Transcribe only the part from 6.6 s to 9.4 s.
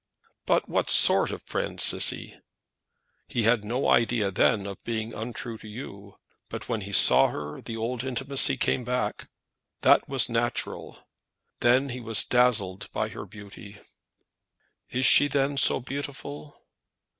when he saw her the old intimacy came back.